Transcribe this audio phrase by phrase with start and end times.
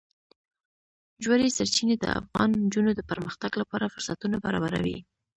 [1.23, 4.97] ژورې سرچینې د افغان نجونو د پرمختګ لپاره فرصتونه برابروي.